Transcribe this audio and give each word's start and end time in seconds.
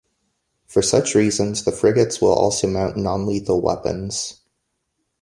For 0.65 0.81
such 0.81 1.13
reasons, 1.13 1.63
the 1.63 1.71
frigates 1.71 2.19
will 2.19 2.33
also 2.33 2.65
mount 2.65 2.97
non-lethal 2.97 3.61
weapons. 3.61 4.41